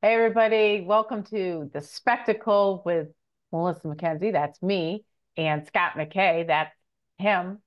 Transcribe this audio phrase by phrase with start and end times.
[0.00, 0.84] Hey, everybody.
[0.86, 3.08] Welcome to The Spectacle with
[3.50, 4.30] Melissa Mackenzie.
[4.30, 5.04] That's me.
[5.36, 6.46] And Scott McKay.
[6.46, 6.72] That's
[7.16, 7.58] him.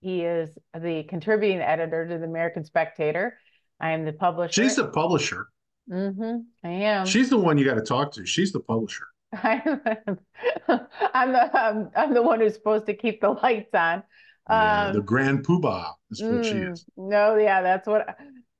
[0.00, 3.36] He is the contributing editor to the American Spectator.
[3.80, 4.62] I am the publisher.
[4.62, 5.48] She's the publisher.
[5.90, 6.42] Mm-hmm.
[6.62, 7.06] I am.
[7.06, 8.24] She's the one you got to talk to.
[8.24, 9.06] She's the publisher.
[9.32, 9.80] I'm,
[10.68, 14.04] I'm the I'm, I'm, the one who's supposed to keep the lights on.
[14.48, 16.84] Yeah, um, the grand poobah is what mm, she is.
[16.96, 18.16] No, yeah, that's what.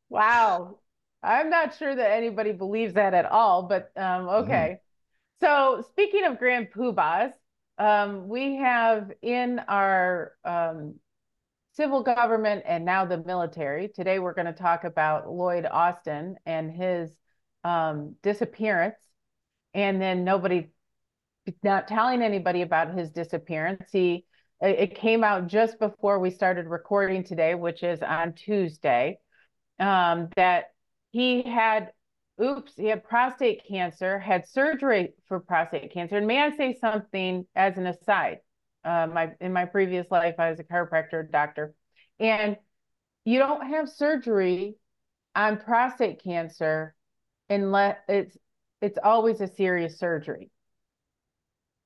[0.08, 0.78] Wow,
[1.24, 4.76] I'm not sure that anybody believes that at all, but um, okay.
[4.76, 4.78] Mm.
[5.40, 7.32] So speaking of grand poobahs,
[7.78, 10.94] um, we have in our um,
[11.72, 13.88] civil government and now the military.
[13.88, 17.10] Today we're going to talk about Lloyd Austin and his
[17.64, 18.98] um, disappearance,
[19.72, 20.68] and then nobody
[21.62, 23.90] not telling anybody about his disappearance.
[23.90, 24.24] He
[24.60, 29.18] it came out just before we started recording today, which is on Tuesday,
[29.78, 30.66] um, that
[31.14, 31.92] he had,
[32.42, 36.16] oops, he had prostate cancer, had surgery for prostate cancer.
[36.16, 38.38] And may I say something as an aside?
[38.84, 41.72] Uh, my in my previous life, I was a chiropractor doctor,
[42.18, 42.56] and
[43.24, 44.74] you don't have surgery
[45.36, 46.96] on prostate cancer
[47.48, 48.36] unless it's
[48.82, 50.50] it's always a serious surgery.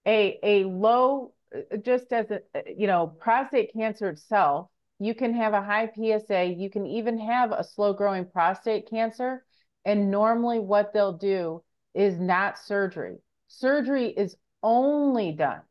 [0.07, 1.35] A a low,
[1.83, 2.41] just as a
[2.75, 7.53] you know, prostate cancer itself you can have a high PSA, you can even have
[7.53, 9.45] a slow growing prostate cancer.
[9.85, 11.63] And normally, what they'll do
[11.95, 13.19] is not surgery.
[13.47, 15.63] Surgery is only done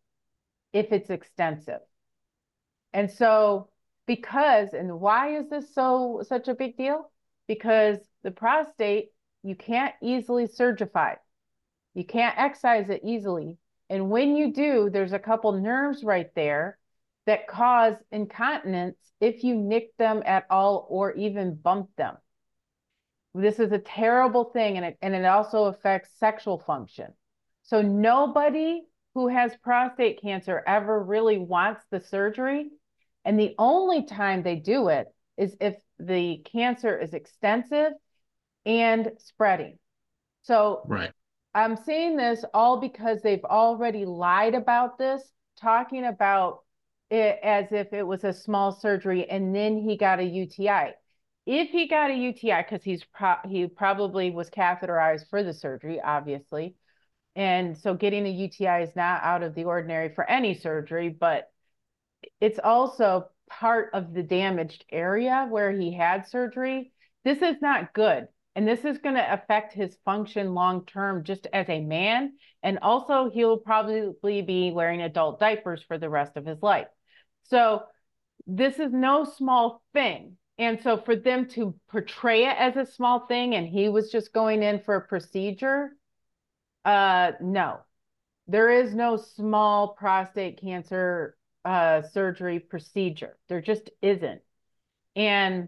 [0.74, 1.82] if it's extensive.
[2.94, 3.70] And so,
[4.06, 7.12] because, and why is this so such a big deal?
[7.48, 9.12] Because the prostate,
[9.44, 11.16] you can't easily surgify.
[11.94, 13.58] You can't excise it easily.
[13.90, 16.78] And when you do, there's a couple nerves right there
[17.28, 22.16] that cause incontinence if you nick them at all or even bump them.
[23.36, 27.14] This is a terrible thing and it, and it also affects sexual function.
[27.64, 28.82] So nobody
[29.14, 32.70] who has prostate cancer ever really wants the surgery.
[33.26, 37.92] And the only time they do it is if the cancer is extensive
[38.66, 39.78] and spreading.
[40.44, 41.12] So right.
[41.54, 45.22] I'm saying this all because they've already lied about this,
[45.60, 46.60] talking about
[47.10, 50.94] it as if it was a small surgery and then he got a UTI.
[51.46, 56.02] If he got a UTI, because he's pro- he probably was catheterized for the surgery,
[56.02, 56.76] obviously,
[57.38, 61.50] and so getting a UTI is not out of the ordinary for any surgery, but
[62.42, 66.92] it's also part of the damaged area where he had surgery.
[67.24, 68.28] This is not good.
[68.56, 72.34] And this is going to affect his function long term just as a man.
[72.64, 76.88] And also, he'll probably be wearing adult diapers for the rest of his life.
[77.50, 77.84] So
[78.46, 80.38] this is no small thing.
[80.58, 84.34] And so for them to portray it as a small thing and he was just
[84.34, 85.92] going in for a procedure,
[86.84, 87.80] uh, no,
[88.48, 93.38] there is no small prostate cancer uh, surgery procedure.
[93.50, 94.42] There just isn't.
[95.16, 95.68] And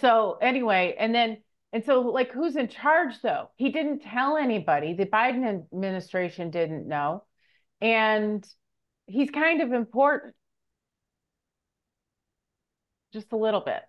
[0.00, 1.38] so anyway, and then
[1.72, 3.50] and so like who's in charge though?
[3.56, 4.94] He didn't tell anybody.
[4.94, 7.24] The Biden administration didn't know.
[7.80, 8.46] And
[9.06, 10.34] he's kind of important
[13.14, 13.80] just a little bit.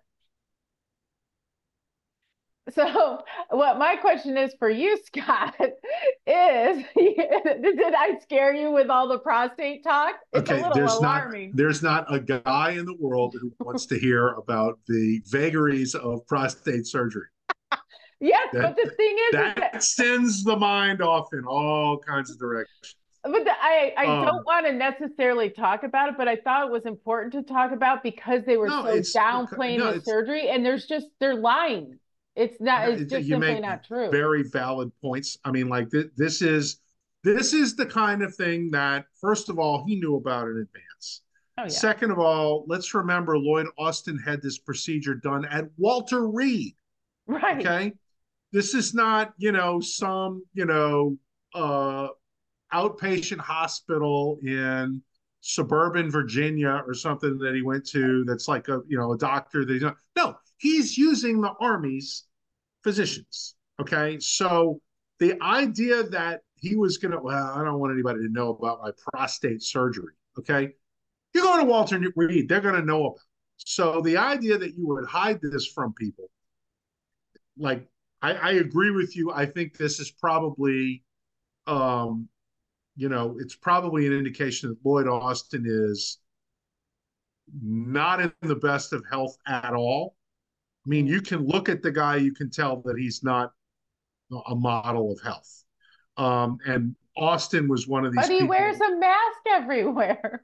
[2.72, 5.54] So, what my question is for you, Scott,
[6.26, 10.14] is did I scare you with all the prostate talk?
[10.32, 11.50] It's okay, there's alarming.
[11.50, 15.94] not there's not a guy in the world who wants to hear about the vagaries
[15.94, 17.26] of prostate surgery.
[18.20, 22.30] yes, that, but the thing is that, that sends the mind off in all kinds
[22.30, 22.96] of directions
[23.30, 26.66] but the, I I um, don't want to necessarily talk about it, but I thought
[26.66, 30.48] it was important to talk about because they were no, so downplaying no, the surgery,
[30.48, 31.98] and there's just they're lying.
[32.34, 32.88] It's not.
[32.88, 34.10] It's just simply not true.
[34.10, 35.38] Very valid points.
[35.44, 36.80] I mean, like th- this is
[37.24, 41.22] this is the kind of thing that first of all he knew about in advance.
[41.58, 41.68] Oh, yeah.
[41.68, 46.74] Second of all, let's remember Lloyd Austin had this procedure done at Walter Reed.
[47.26, 47.58] Right.
[47.58, 47.92] Okay.
[48.52, 51.16] This is not, you know, some, you know,
[51.54, 52.08] uh
[52.72, 55.02] outpatient hospital in
[55.40, 59.64] suburban Virginia or something that he went to that's like a you know a doctor
[59.64, 62.24] that he's not no he's using the army's
[62.82, 64.18] physicians okay?
[64.18, 64.80] So
[65.18, 68.90] the idea that he was gonna well I don't want anybody to know about my
[69.12, 70.72] prostate surgery okay?
[71.32, 73.22] You're going to Walter Reed they're gonna know about it.
[73.58, 76.28] so the idea that you would hide this from people
[77.58, 77.86] like
[78.22, 79.32] I, I agree with you.
[79.32, 81.04] I think this is probably
[81.66, 82.28] um
[82.96, 86.18] you know, it's probably an indication that Lloyd Austin is
[87.62, 90.16] not in the best of health at all.
[90.84, 93.52] I mean, you can look at the guy, you can tell that he's not
[94.48, 95.64] a model of health.
[96.16, 98.26] Um, and Austin was one of these.
[98.26, 100.42] But he wears a mask everywhere.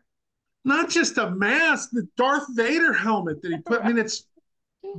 [0.64, 3.82] Not just a mask, the Darth Vader helmet that he put.
[3.82, 4.26] I mean, it's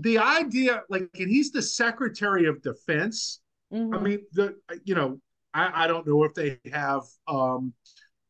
[0.01, 3.39] the idea, like, and he's the Secretary of Defense.
[3.73, 3.93] Mm-hmm.
[3.93, 5.19] I mean, the you know,
[5.53, 7.73] I, I don't know if they have um,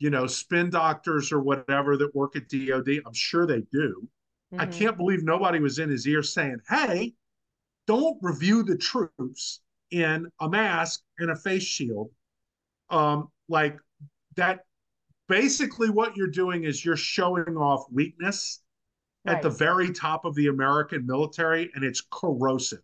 [0.03, 3.01] you know, spin doctors or whatever that work at DOD.
[3.05, 4.05] I'm sure they do.
[4.53, 4.59] Mm-hmm.
[4.59, 7.13] I can't believe nobody was in his ear saying, hey,
[7.87, 9.61] don't review the troops
[9.91, 12.09] in a mask and a face shield.
[12.89, 13.77] Um, like
[14.35, 14.65] that,
[15.29, 18.61] basically, what you're doing is you're showing off weakness
[19.25, 19.37] right.
[19.37, 22.83] at the very top of the American military, and it's corrosive.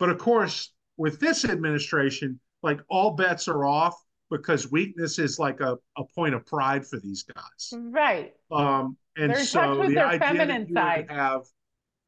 [0.00, 3.94] But of course, with this administration, like all bets are off
[4.30, 7.72] because weakness is like a, a point of pride for these guys.
[7.72, 8.34] Right.
[8.50, 11.06] Um, and They're so the idea that you side.
[11.08, 11.42] have,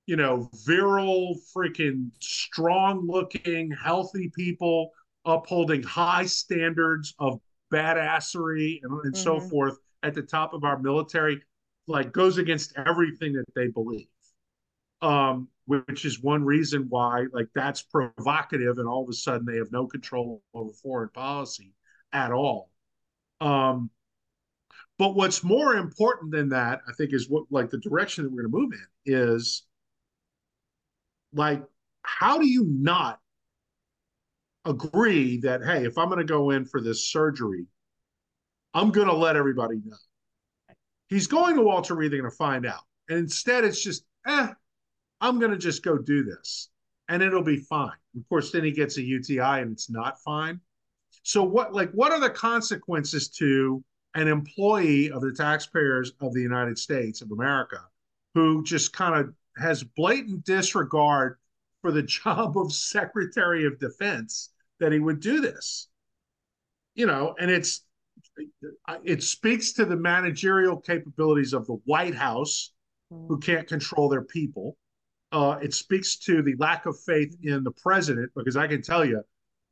[0.07, 4.91] you know, virile, freaking strong looking, healthy people
[5.25, 7.41] upholding high standards of
[7.73, 9.23] badassery and, and mm-hmm.
[9.23, 11.41] so forth at the top of our military,
[11.87, 14.07] like goes against everything that they believe.
[15.03, 19.57] Um, which is one reason why like that's provocative and all of a sudden they
[19.57, 21.73] have no control over foreign policy
[22.13, 22.71] at all.
[23.41, 23.91] Um,
[24.99, 28.43] but what's more important than that, I think, is what like the direction that we're
[28.43, 29.65] going to move in is
[31.33, 31.63] like,
[32.03, 33.21] how do you not
[34.65, 37.67] agree that, hey, if I'm going to go in for this surgery,
[38.75, 39.97] I'm going to let everybody know?
[41.09, 42.83] He's going to Walter Reed, they're going to find out.
[43.09, 44.49] And instead, it's just, eh,
[45.21, 46.69] I'm going to just go do this
[47.09, 47.97] and it'll be fine.
[48.17, 50.61] Of course, then he gets a UTI and it's not fine.
[51.23, 53.85] So what like what are the consequences to
[54.15, 57.79] an employee of the taxpayers of the United States of America
[58.35, 61.37] who just kind of has blatant disregard
[61.83, 65.89] for the job of Secretary of Defense that he would do this?
[66.95, 67.83] You know, and it's
[69.05, 72.73] it speaks to the managerial capabilities of the White House,
[73.11, 73.43] who mm.
[73.43, 74.77] can't control their people.
[75.33, 79.05] Uh, it speaks to the lack of faith in the president, because I can tell
[79.05, 79.23] you,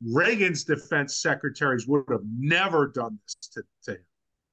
[0.05, 4.05] Reagan's defense secretaries would have never done this to, to him.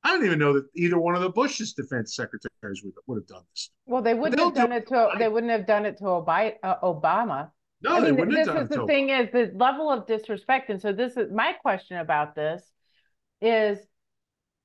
[0.03, 3.27] I don't even know that either one of the Bush's defense secretaries would, would have
[3.27, 3.71] done this.
[3.87, 5.11] Well, they wouldn't have done it to.
[5.19, 7.51] They wouldn't have done it to uh, Obama.
[7.83, 10.07] No, I mean, they wouldn't this have done is the thing is the level of
[10.07, 12.63] disrespect, and so this is my question about this:
[13.41, 13.79] is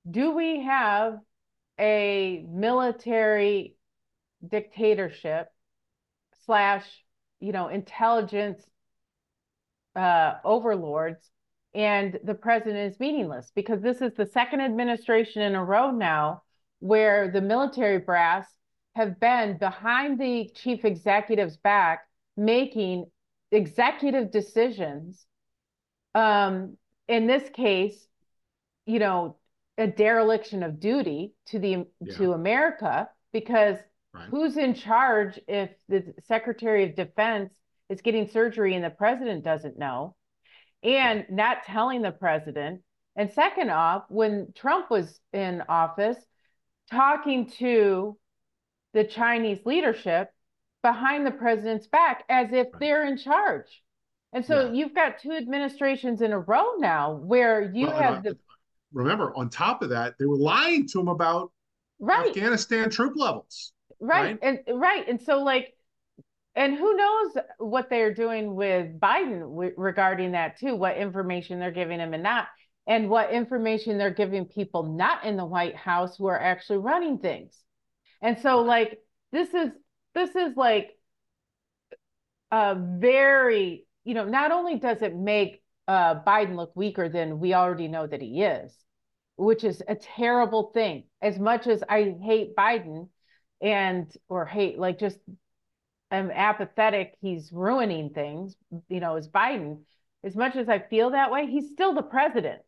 [0.10, 1.20] do we have
[1.80, 3.76] a military
[4.48, 5.51] dictatorship
[6.52, 6.84] slash
[7.40, 8.62] you know intelligence
[9.96, 11.30] uh, overlords
[11.74, 16.42] and the president is meaningless because this is the second administration in a row now
[16.80, 18.46] where the military brass
[18.98, 22.02] have been behind the chief executive's back
[22.36, 23.06] making
[23.54, 25.26] executive decisions
[26.16, 26.76] um,
[27.08, 28.08] in this case
[28.86, 29.38] you know
[29.78, 32.14] a dereliction of duty to the yeah.
[32.18, 33.78] to america because
[34.14, 34.28] right.
[34.30, 37.54] who's in charge if the secretary of defense
[37.90, 40.16] is getting surgery and the president doesn't know
[40.84, 42.82] and not telling the president.
[43.16, 46.18] And second off, when Trump was in office,
[46.90, 48.18] talking to
[48.94, 50.30] the Chinese leadership
[50.82, 53.84] behind the president's back as if they're in charge.
[54.34, 54.72] And so yeah.
[54.72, 58.38] you've got two administrations in a row now where you well, have the.
[58.94, 61.52] Remember, on top of that, they were lying to him about
[62.00, 62.30] right.
[62.30, 63.74] Afghanistan troop levels.
[64.02, 64.40] Right.
[64.42, 64.60] right.
[64.68, 65.08] And right.
[65.08, 65.74] And so, like,
[66.56, 71.72] and who knows what they're doing with Biden w- regarding that too, what information they're
[71.72, 72.48] giving him and not,
[72.88, 77.20] and what information they're giving people not in the White House who are actually running
[77.20, 77.58] things.
[78.22, 79.00] And so like
[79.32, 79.70] this is
[80.14, 80.92] this is like
[82.52, 87.54] a very, you know, not only does it make uh, Biden look weaker than we
[87.54, 88.76] already know that he is,
[89.38, 91.06] which is a terrible thing.
[91.22, 93.08] As much as I hate Biden
[93.62, 95.18] and or hate like just
[96.10, 98.56] am apathetic, he's ruining things,
[98.90, 99.80] you know, as Biden.
[100.24, 102.62] As much as I feel that way, he's still the president.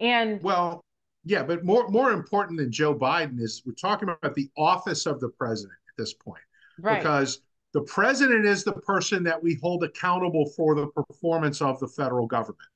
[0.00, 0.84] And well,
[1.24, 5.20] yeah, but more more important than Joe Biden is we're talking about the office of
[5.20, 6.42] the president at this point.
[6.80, 6.98] Right.
[6.98, 7.40] Because
[7.72, 12.26] the president is the person that we hold accountable for the performance of the federal
[12.26, 12.68] government.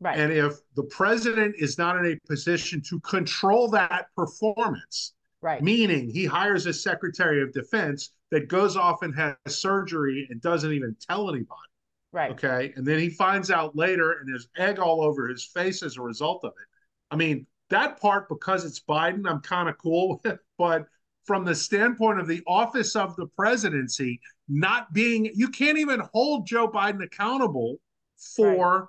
[0.00, 0.18] Right.
[0.18, 5.62] And if the president is not in a position to control that performance, right.
[5.62, 10.72] meaning he hires a secretary of defense that goes off and has surgery and doesn't
[10.72, 11.60] even tell anybody.
[12.12, 12.30] Right.
[12.32, 12.72] Okay.
[12.76, 16.02] And then he finds out later and there's egg all over his face as a
[16.02, 16.66] result of it.
[17.10, 20.38] I mean, that part, because it's Biden, I'm kind of cool with.
[20.58, 20.86] But
[21.24, 26.46] from the standpoint of the office of the presidency, not being, you can't even hold
[26.46, 27.76] Joe Biden accountable
[28.36, 28.88] for right.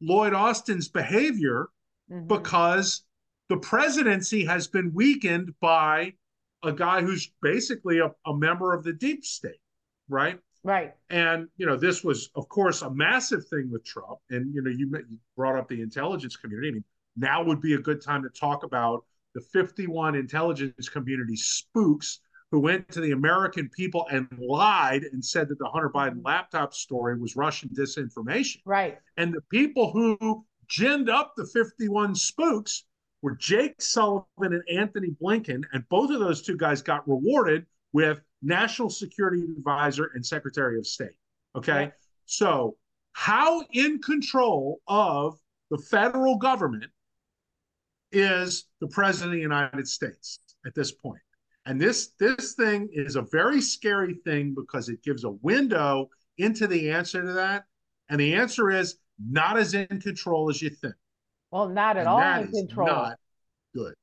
[0.00, 1.68] Lloyd Austin's behavior
[2.10, 2.26] mm-hmm.
[2.26, 3.02] because
[3.50, 6.14] the presidency has been weakened by
[6.62, 9.60] a guy who's basically a, a member of the deep state,
[10.08, 10.38] right?
[10.62, 10.94] Right.
[11.10, 14.18] And you know, this was, of course, a massive thing with Trump.
[14.30, 16.68] And you know, you, you brought up the intelligence community.
[16.68, 16.84] I mean,
[17.16, 19.04] now would be a good time to talk about
[19.34, 22.20] the 51 intelligence community spooks
[22.52, 26.72] who went to the American people and lied and said that the Hunter Biden laptop
[26.72, 28.58] story was Russian disinformation.
[28.64, 28.98] Right.
[29.16, 32.84] And the people who ginned up the 51 spooks
[33.22, 35.62] were Jake Sullivan and Antony Blinken.
[35.72, 40.86] And both of those two guys got rewarded with National Security Advisor and Secretary of
[40.86, 41.16] State.
[41.56, 41.82] Okay.
[41.84, 41.90] Yeah.
[42.26, 42.76] So,
[43.12, 45.38] how in control of
[45.70, 46.90] the federal government
[48.12, 51.20] is the President of the United States at this point?
[51.66, 56.08] And this this thing is a very scary thing because it gives a window
[56.38, 57.64] into the answer to that.
[58.08, 60.94] And the answer is not as in control as you think.
[61.50, 62.88] Well, not at and all in control.
[62.88, 63.18] Not
[63.74, 63.94] good.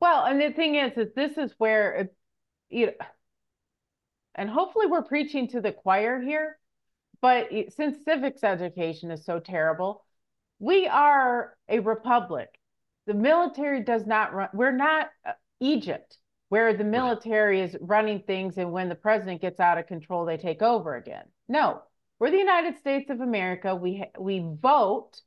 [0.00, 2.14] Well, and the thing is, is this is where it,
[2.70, 2.92] you know,
[4.34, 6.58] and hopefully we're preaching to the choir here.
[7.20, 10.04] But since civics education is so terrible,
[10.58, 12.48] we are a republic.
[13.06, 14.48] The military does not run.
[14.52, 16.18] We're not uh, Egypt
[16.54, 17.68] where the military right.
[17.68, 21.24] is running things and when the president gets out of control they take over again
[21.48, 21.82] no
[22.18, 25.20] we're the united states of america we we vote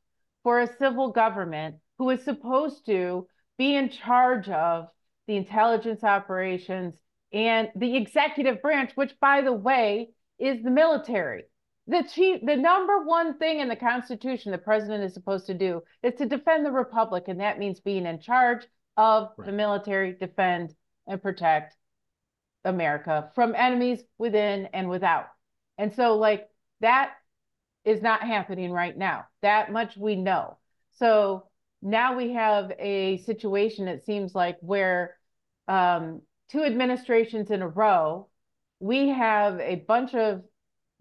[0.47, 3.27] for a civil government who is supposed to
[3.57, 4.87] be in charge of
[5.27, 6.95] the intelligence operations
[7.33, 10.07] and the executive branch which by the way
[10.39, 11.43] is the military
[11.87, 15.81] the chief the number one thing in the constitution the president is supposed to do
[16.01, 19.47] is to defend the republic and that means being in charge of right.
[19.47, 20.73] the military defend
[21.07, 21.75] and protect
[22.63, 25.27] America from enemies within and without.
[25.77, 26.47] And so, like,
[26.79, 27.11] that
[27.87, 29.25] is not happening right now.
[29.41, 30.57] That much we know.
[30.97, 31.47] So
[31.81, 35.15] now we have a situation, it seems like, where
[35.69, 38.27] um, two administrations in a row,
[38.81, 40.43] we have a bunch of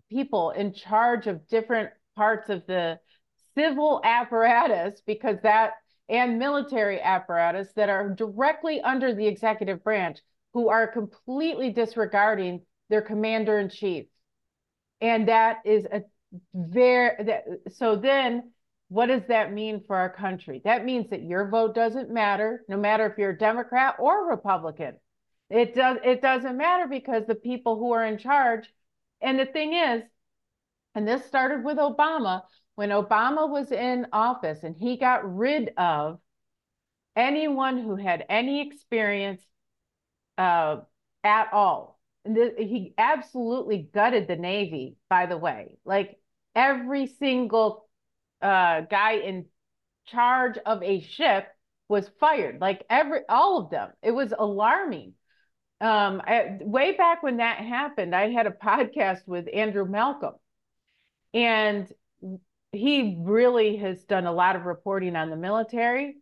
[0.09, 3.01] people in charge of different parts of the
[3.57, 5.73] civil apparatus because that
[6.09, 10.21] and military apparatus that are directly under the executive branch
[10.53, 14.07] who are completely disregarding their commander in chief.
[15.01, 16.03] And that is a
[16.55, 18.53] very that, so then
[18.89, 20.61] what does that mean for our country?
[20.65, 24.97] That means that your vote doesn't matter, no matter if you're a Democrat or Republican.
[25.51, 28.69] It does it doesn't matter because the people who are in charge,
[29.21, 30.03] and the thing is,
[30.95, 32.43] and this started with Obama,
[32.77, 36.21] when Obama was in office and he got rid of
[37.17, 39.43] anyone who had any experience
[40.39, 40.77] uh,
[41.25, 41.96] at all.
[42.27, 45.77] And he absolutely gutted the Navy, by the way.
[45.85, 46.19] Like
[46.55, 47.89] every single
[48.43, 49.47] uh, guy in
[50.07, 51.47] charge of a ship
[51.89, 53.91] was fired, like every all of them.
[54.03, 55.15] It was alarming.
[55.81, 60.35] Um, I, way back when that happened, I had a podcast with Andrew Malcolm,
[61.35, 61.91] and
[62.73, 66.17] he really has done a lot of reporting on the military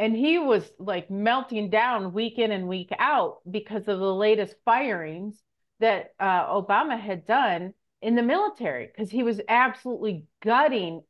[0.00, 4.54] and he was like melting down week in and week out because of the latest
[4.64, 5.42] firings
[5.78, 11.02] that uh, Obama had done in the military because he was absolutely gutting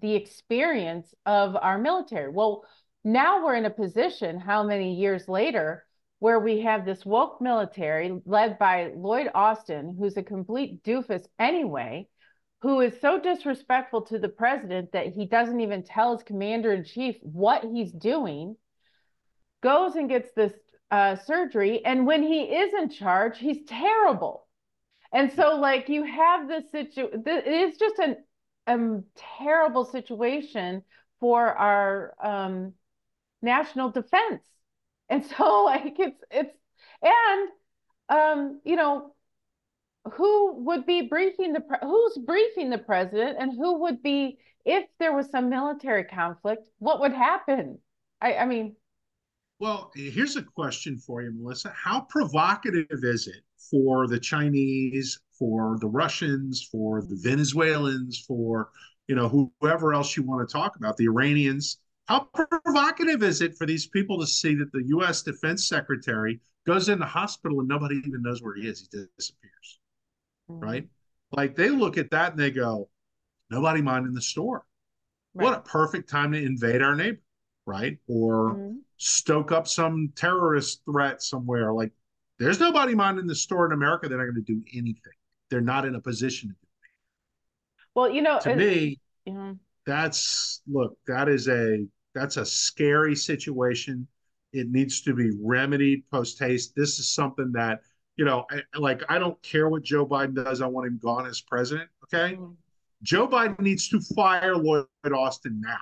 [0.00, 2.30] the experience of our military.
[2.30, 2.64] Well,
[3.02, 5.84] now we're in a position, how many years later,
[6.20, 12.06] where we have this woke military led by Lloyd Austin, who's a complete doofus anyway,
[12.62, 16.84] who is so disrespectful to the president that he doesn't even tell his commander in
[16.84, 18.56] chief what he's doing,
[19.62, 20.52] goes and gets this
[20.90, 21.84] uh, surgery.
[21.84, 24.46] And when he is in charge, he's terrible.
[25.12, 28.16] And so, like, you have this situation, it is just an,
[28.66, 29.00] a
[29.38, 30.82] terrible situation
[31.20, 32.72] for our um,
[33.42, 34.42] national defense.
[35.08, 36.56] And so, like, it's, it's,
[37.02, 37.48] and,
[38.08, 39.14] um, you know,
[40.14, 45.14] who would be briefing the who's briefing the president and who would be if there
[45.14, 47.78] was some military conflict what would happen?
[48.20, 48.76] I, I mean.
[49.58, 51.72] Well here's a question for you melissa.
[51.74, 58.70] How provocative is it for the chinese for the russians for the venezuelans for
[59.08, 61.78] you know whoever else you want to talk about the iranians?
[62.06, 66.88] How provocative is it for these people to see that the u.s defense secretary goes
[66.88, 68.80] in the hospital and nobody even knows where he is?
[68.92, 69.80] He disappears
[70.50, 70.62] mm-hmm.
[70.62, 70.88] right?
[71.32, 72.88] Like they look at that and they go,
[73.50, 74.64] nobody mind in the store.
[75.34, 75.44] Right.
[75.44, 77.20] What a perfect time to invade our neighbor,
[77.66, 77.98] right?
[78.08, 78.76] Or mm-hmm.
[78.96, 81.72] stoke up some terrorist threat somewhere.
[81.72, 81.92] Like
[82.38, 84.08] there's nobody mind in the store in America.
[84.08, 85.12] They're not going to do anything.
[85.50, 87.92] They're not in a position to do anything.
[87.94, 89.54] Well, you know, to me, yeah.
[89.84, 94.06] that's look, that is a that's a scary situation.
[94.52, 96.74] It needs to be remedied post haste.
[96.74, 97.80] This is something that
[98.16, 100.60] you know, I, like I don't care what Joe Biden does.
[100.60, 101.88] I want him gone as president.
[102.04, 102.52] Okay, mm-hmm.
[103.02, 105.78] Joe Biden needs to fire Lloyd Austin now.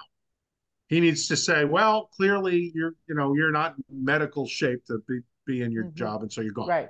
[0.88, 5.20] He needs to say, well, clearly you're you know you're not medical shape to be
[5.46, 5.96] be in your mm-hmm.
[5.96, 6.68] job, and so you're gone.
[6.68, 6.88] Right.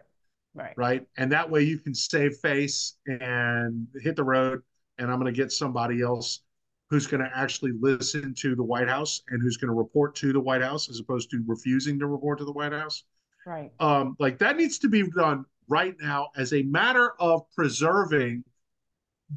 [0.55, 0.75] Right.
[0.77, 1.07] Right.
[1.17, 4.63] And that way you can save face and hit the road.
[4.99, 6.43] And I'm going to get somebody else
[6.91, 10.33] who's going to actually listen to the White House and who's going to report to
[10.33, 13.05] the White House as opposed to refusing to report to the White House.
[13.47, 13.73] Right.
[13.81, 18.45] Um, like that needs to be done right now as a matter of preserving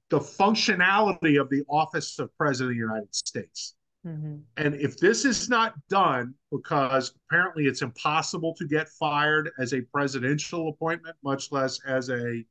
[0.10, 3.76] the functionality of the office of President of the United States.
[4.06, 4.38] Mm-hmm.
[4.58, 9.82] And if this is not done, because apparently it's impossible to get fired as a
[9.82, 12.46] presidential appointment, much less as a you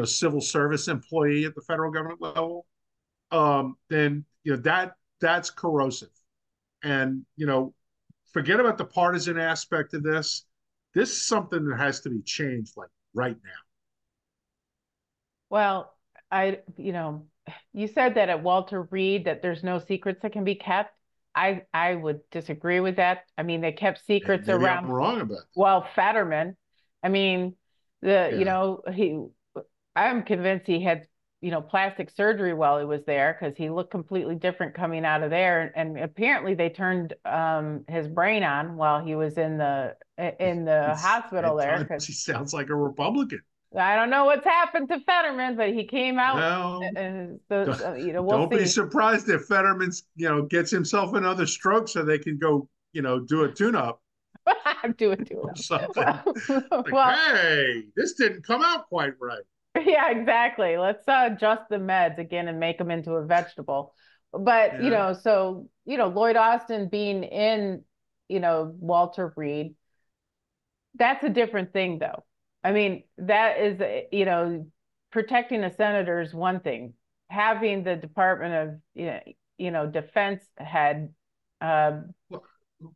[0.00, 2.66] know civil service employee at the federal government level,
[3.30, 6.10] um, then you know that that's corrosive.
[6.82, 7.74] And you know,
[8.32, 10.44] forget about the partisan aspect of this.
[10.94, 13.50] This is something that has to be changed like right now.
[15.50, 15.94] Well,
[16.30, 17.26] I you know,
[17.72, 20.94] you said that at Walter Reed that there's no secrets that can be kept.
[21.34, 23.24] I I would disagree with that.
[23.38, 24.84] I mean, they kept secrets Maybe around.
[24.84, 25.36] I'm wrong about.
[25.36, 25.46] That.
[25.56, 26.56] Well, Fetterman.
[27.02, 27.56] I mean,
[28.00, 28.38] the yeah.
[28.38, 29.18] you know he.
[29.94, 31.06] I'm convinced he had
[31.42, 35.22] you know plastic surgery while he was there because he looked completely different coming out
[35.22, 39.58] of there and, and apparently they turned um, his brain on while he was in
[39.58, 39.94] the
[40.38, 43.40] in the it's, hospital there because he sounds like a republican
[43.76, 46.36] I don't know what's happened to Fetterman, but he came out.
[46.36, 48.58] Well, and so, you know, we'll don't see.
[48.58, 53.00] be surprised if Fetterman's, you know, gets himself another stroke so they can go, you
[53.00, 54.02] know, do a tune-up.
[54.98, 55.56] do a tune-up.
[55.56, 56.04] Something.
[56.04, 59.40] like, well, hey, this didn't come out quite right.
[59.84, 60.76] yeah, exactly.
[60.76, 63.94] Let's uh, adjust the meds again and make them into a vegetable.
[64.32, 64.82] But, yeah.
[64.82, 67.82] you know, so, you know, Lloyd Austin being in,
[68.28, 69.74] you know, Walter Reed,
[70.94, 72.24] that's a different thing, though.
[72.64, 74.66] I mean, that is, you know,
[75.10, 76.94] protecting a senator is one thing.
[77.28, 79.20] Having the Department of, you know,
[79.58, 81.10] you know Defense head
[81.60, 82.42] uh, well,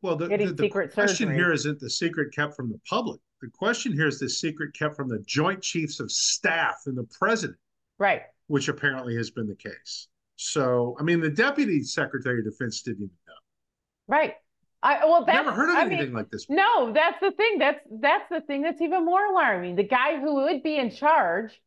[0.02, 1.36] well, the, the, the question surgery.
[1.36, 3.20] here isn't the secret kept from the public.
[3.42, 7.06] The question here is the secret kept from the Joint Chiefs of Staff and the
[7.18, 7.58] President,
[7.98, 8.22] right?
[8.46, 10.08] Which apparently has been the case.
[10.36, 14.14] So, I mean, the Deputy Secretary of Defense didn't even know.
[14.14, 14.34] Right.
[14.82, 16.46] I well, that's, never heard of anything I mean, like this.
[16.46, 16.56] Before.
[16.56, 17.58] No, that's the thing.
[17.58, 19.76] That's that's the thing that's even more alarming.
[19.76, 21.60] The guy who would be in charge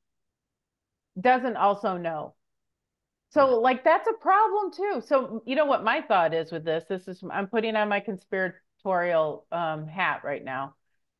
[1.19, 2.34] doesn't also know.
[3.32, 5.03] So, like, that's a problem too.
[5.05, 6.86] So, you know what my thought is with this?
[6.89, 10.75] This is I'm putting on my conspiratorial um, hat right now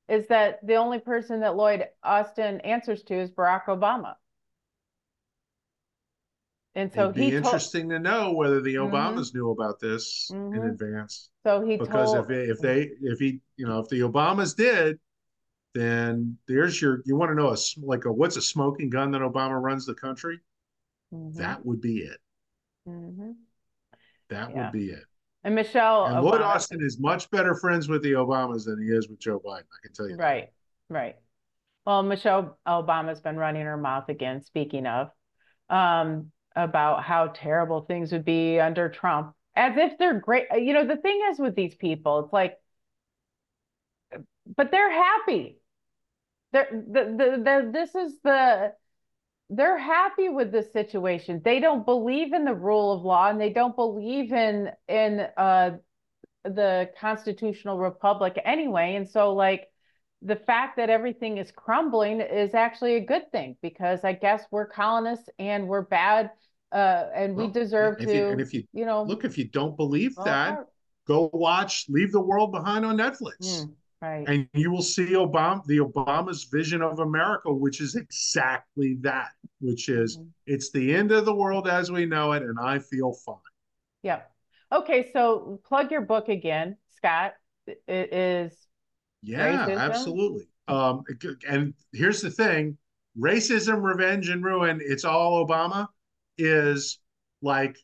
[0.10, 4.15] is that the only person that Lloyd Austin answers to is Barack Obama.
[6.76, 8.95] And so It'd be interesting to know whether the mm-hmm.
[8.95, 9.38] Obamas mm-hmm.
[9.38, 10.56] knew about this mm-hmm.
[10.56, 11.30] in advance.
[11.45, 12.32] So he because told...
[12.32, 15.00] if if they if he you know if the Obamas did,
[15.76, 19.22] then there's your you want to know a like a what's a smoking gun that
[19.22, 20.39] Obama runs the country?
[21.13, 21.39] Mm-hmm.
[21.39, 22.17] That would be it.
[22.88, 23.32] Mm-hmm.
[24.30, 24.63] That yeah.
[24.63, 25.04] would be it.
[25.43, 29.08] And Michelle and Lloyd Austin is much better friends with the Obamas than he is
[29.08, 29.60] with Joe Biden.
[29.62, 30.15] I can tell you.
[30.15, 30.49] Right,
[30.89, 30.93] that.
[30.93, 31.15] right.
[31.86, 34.43] Well, Michelle Obama's been running her mouth again.
[34.43, 35.10] Speaking of,
[35.69, 40.47] um, about how terrible things would be under Trump, as if they're great.
[40.56, 42.58] You know, the thing is with these people, it's like,
[44.58, 45.58] but they're happy.
[46.52, 48.73] They're the the, the this is the
[49.49, 51.41] they're happy with this situation.
[51.43, 55.77] They don't believe in the rule of law and they don't believe in in uh,
[56.43, 58.95] the constitutional republic anyway.
[58.95, 59.67] And so like
[60.21, 64.67] the fact that everything is crumbling is actually a good thing because I guess we're
[64.67, 66.31] colonists and we're bad
[66.71, 69.47] uh, and well, we deserve to you, and if you, you know look if you
[69.47, 70.59] don't believe that
[71.07, 73.41] go watch Leave the World Behind on Netflix.
[73.41, 73.73] Mm.
[74.01, 74.27] Right.
[74.29, 79.89] And you will see Obama, the Obama's vision of America, which is exactly that, which
[79.89, 80.29] is mm-hmm.
[80.45, 83.35] it's the end of the world as we know it, and I feel fine.
[84.03, 84.31] Yep.
[84.71, 87.33] Okay, so plug your book again, Scott.
[87.67, 88.53] It is
[89.21, 89.79] yeah, racism.
[89.79, 90.47] absolutely.
[90.69, 91.03] Um,
[91.47, 92.77] and here's the thing:
[93.17, 94.79] racism, revenge, and ruin.
[94.81, 95.88] It's all Obama.
[96.38, 96.99] Is
[97.41, 97.77] like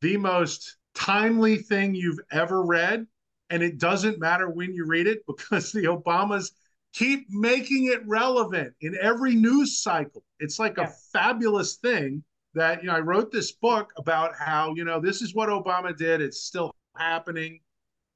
[0.00, 3.06] the most timely thing you've ever read
[3.50, 6.52] and it doesn't matter when you read it because the Obamas
[6.92, 10.24] keep making it relevant in every news cycle.
[10.38, 10.84] It's like yeah.
[10.84, 15.22] a fabulous thing that, you know, I wrote this book about how, you know, this
[15.22, 16.20] is what Obama did.
[16.20, 17.60] It's still happening.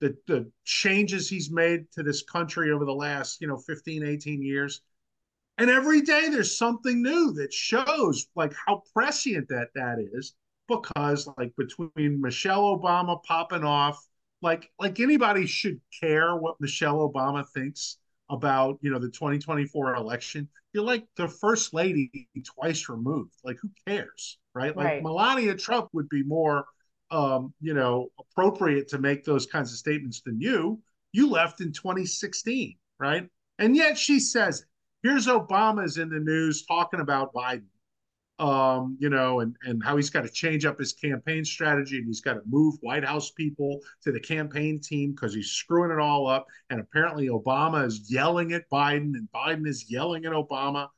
[0.01, 4.43] The, the changes he's made to this country over the last, you know, 15, 18
[4.43, 4.83] years.
[5.59, 10.35] And every day there's something new that shows like how prescient that that is.
[10.69, 14.05] because like between Michelle Obama popping off,
[14.45, 17.97] like like anybody should care what Michelle Obama thinks
[18.29, 20.47] about you know the 2024 election.
[20.75, 23.35] You're like the first lady twice removed.
[23.43, 24.77] Like who cares, right?
[24.77, 25.03] Like right.
[25.03, 26.67] Melania Trump would be more
[27.11, 30.79] um, you know appropriate to make those kinds of statements than you.
[31.13, 33.27] You left in 2016, right?
[33.59, 34.67] And yet she says it.
[35.03, 37.65] Here's Obama's in the news talking about Biden
[38.39, 42.07] um, you know, and and how he's got to change up his campaign strategy and
[42.07, 46.01] he's got to move White House people to the campaign team because he's screwing it
[46.01, 46.47] all up.
[46.71, 50.89] And apparently Obama is yelling at Biden and Biden is yelling at Obama.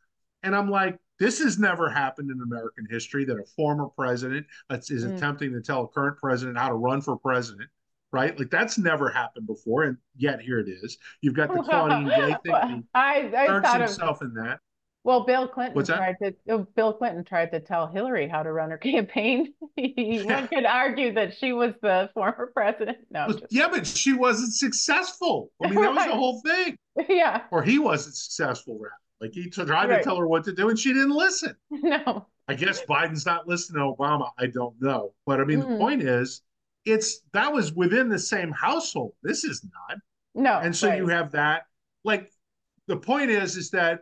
[0.43, 5.05] And I'm like, this has never happened in American history that a former president is
[5.05, 5.17] mm.
[5.17, 7.69] attempting to tell a current president how to run for president.
[8.13, 10.97] Right, like that's never happened before, and yet here it is.
[11.21, 12.85] You've got the Claudine Gay thing.
[12.95, 14.61] I, I turns himself of, in that.
[15.07, 18.71] Well, Bill Clinton tried to oh, Bill Clinton tried to tell Hillary how to run
[18.71, 19.55] her campaign.
[19.77, 22.99] One could argue that she was the former president.
[23.09, 25.53] No, yeah, but she wasn't successful.
[25.63, 26.77] I mean, that was the whole thing.
[27.09, 28.95] Yeah, or he wasn't successful, rather.
[29.21, 29.99] Like he tried right.
[29.99, 31.55] to tell her what to do, and she didn't listen.
[31.71, 34.31] No, I guess Biden's not listening to Obama.
[34.37, 35.69] I don't know, but I mean, mm.
[35.69, 36.43] the point is,
[36.85, 39.13] it's that was within the same household.
[39.23, 39.99] This is not.
[40.35, 40.99] No, and so right.
[40.99, 41.67] you have that.
[42.03, 42.33] Like
[42.89, 44.01] the point is, is that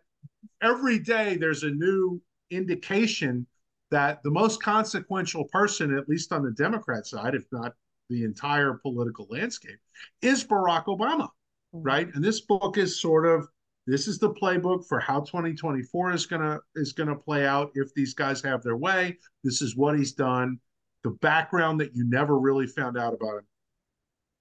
[0.62, 3.46] every day there's a new indication
[3.90, 7.72] that the most consequential person, at least on the Democrat side, if not
[8.10, 9.78] the entire political landscape,
[10.22, 11.28] is Barack Obama,
[11.74, 11.82] mm-hmm.
[11.82, 12.08] right?
[12.14, 13.46] And this book is sort of
[13.86, 18.14] this is the playbook for how 2024 is gonna is gonna play out if these
[18.14, 19.18] guys have their way.
[19.42, 20.58] This is what he's done.
[21.02, 23.46] The background that you never really found out about him.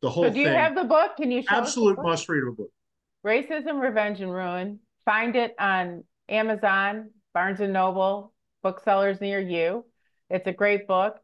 [0.01, 0.23] The whole.
[0.25, 1.17] So do you thing, have the book?
[1.17, 2.71] Can you show absolute must read of a book?
[3.25, 9.85] Racism, Revenge, and Ruin Find it on Amazon, Barnes and Noble, booksellers near you.
[10.29, 11.19] It's a great book.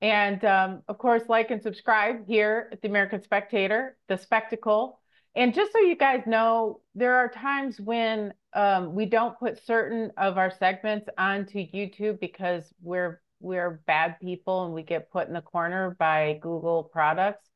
[0.00, 5.00] And um, of course, like and subscribe here at the American Spectator, The Spectacle.
[5.36, 10.10] And just so you guys know, there are times when um, we don't put certain
[10.16, 15.34] of our segments onto YouTube because we're we're bad people and we get put in
[15.34, 17.48] the corner by Google products.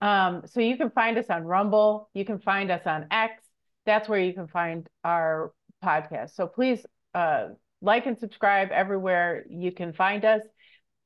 [0.00, 3.42] Um, so you can find us on Rumble, you can find us on X,
[3.86, 5.52] that's where you can find our
[5.84, 6.34] podcast.
[6.34, 7.48] So please uh,
[7.80, 10.42] like and subscribe everywhere you can find us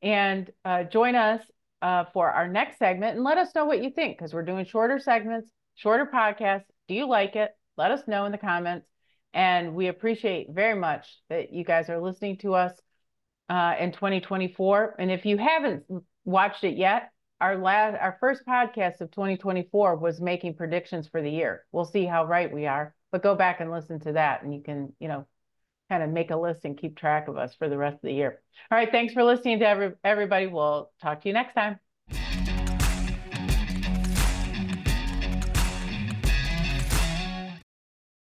[0.03, 1.43] and uh, join us
[1.83, 4.65] uh, for our next segment and let us know what you think because we're doing
[4.65, 6.65] shorter segments, shorter podcasts.
[6.87, 7.51] Do you like it?
[7.77, 8.87] Let us know in the comments.
[9.35, 12.73] And we appreciate very much that you guys are listening to us
[13.49, 14.97] uh, in 2024.
[14.99, 15.85] And if you haven't
[16.25, 21.31] watched it yet, our last our first podcast of 2024 was making predictions for the
[21.31, 21.65] year.
[21.73, 24.63] We'll see how right we are, but go back and listen to that and you
[24.63, 25.27] can, you know,
[25.89, 28.13] kind of make a list and keep track of us for the rest of the
[28.13, 28.41] year.
[28.71, 30.47] All right, thanks for listening to every, everybody.
[30.47, 31.79] We'll talk to you next time.